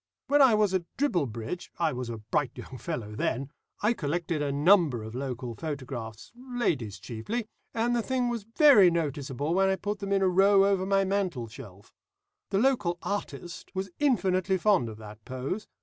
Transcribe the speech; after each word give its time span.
When 0.25 0.41
I 0.41 0.55
was 0.55 0.73
at 0.73 0.85
Dribblebridge 0.97 1.69
I 1.77 1.93
was 1.93 2.09
a 2.09 2.17
bright 2.17 2.57
young 2.57 2.79
fellow 2.79 3.13
then 3.15 3.51
I 3.83 3.93
collected 3.93 4.41
a 4.41 4.51
number 4.51 5.03
of 5.03 5.13
local 5.13 5.53
photographs, 5.53 6.31
ladies 6.35 6.97
chiefly, 6.97 7.45
and 7.71 7.95
the 7.95 8.01
thing 8.01 8.27
was 8.27 8.41
very 8.57 8.89
noticeable 8.89 9.53
when 9.53 9.69
I 9.69 9.75
put 9.75 9.99
them 9.99 10.11
in 10.11 10.23
a 10.23 10.27
row 10.27 10.65
over 10.65 10.87
my 10.87 11.03
mantleshelf. 11.05 11.93
The 12.49 12.57
local 12.57 12.97
'artist' 13.03 13.75
was 13.75 13.91
intensely 13.99 14.57
fond 14.57 14.89
of 14.89 14.97
that 14.97 15.23
pose. 15.23 15.67